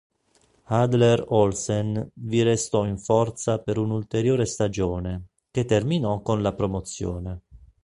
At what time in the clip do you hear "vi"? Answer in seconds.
2.15-2.41